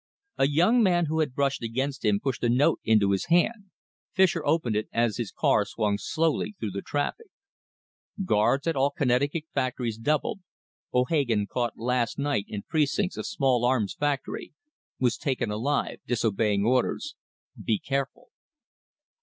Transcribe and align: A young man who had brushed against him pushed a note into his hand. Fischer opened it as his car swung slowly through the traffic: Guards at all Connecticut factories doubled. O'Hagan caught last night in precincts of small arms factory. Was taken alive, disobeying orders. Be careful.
A 0.39 0.47
young 0.47 0.81
man 0.81 1.05
who 1.05 1.19
had 1.19 1.35
brushed 1.35 1.61
against 1.61 2.03
him 2.03 2.19
pushed 2.19 2.43
a 2.43 2.49
note 2.49 2.79
into 2.83 3.11
his 3.11 3.25
hand. 3.25 3.65
Fischer 4.13 4.43
opened 4.43 4.75
it 4.75 4.89
as 4.91 5.17
his 5.17 5.31
car 5.31 5.63
swung 5.63 5.99
slowly 5.99 6.55
through 6.59 6.71
the 6.71 6.81
traffic: 6.81 7.27
Guards 8.25 8.65
at 8.65 8.75
all 8.75 8.89
Connecticut 8.89 9.43
factories 9.53 9.99
doubled. 9.99 10.39
O'Hagan 10.91 11.45
caught 11.45 11.77
last 11.77 12.17
night 12.17 12.45
in 12.47 12.63
precincts 12.63 13.15
of 13.15 13.27
small 13.27 13.63
arms 13.63 13.93
factory. 13.93 14.53
Was 14.99 15.17
taken 15.17 15.51
alive, 15.51 15.99
disobeying 16.07 16.65
orders. 16.65 17.13
Be 17.63 17.77
careful. 17.77 18.29